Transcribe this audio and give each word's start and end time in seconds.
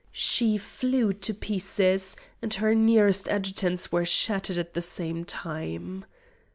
She 0.13 0.57
flew 0.57 1.13
to 1.13 1.31
pieces, 1.31 2.15
and 2.41 2.51
her 2.55 2.73
nearest 2.73 3.27
adjutants 3.29 3.91
were 3.91 4.03
shattered 4.03 4.57
at 4.57 4.73
the 4.73 4.81
same 4.81 5.23
time. 5.25 6.05